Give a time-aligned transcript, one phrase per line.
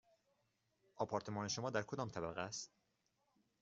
[0.95, 2.71] آپارتمان شما در کدام طبقه است؟